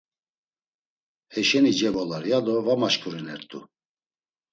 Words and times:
Heşeni 1.33 1.73
cevolar, 1.79 2.23
ya 2.31 2.39
do 2.45 2.55
var 2.65 2.77
maşǩurinert̆u. 2.81 3.59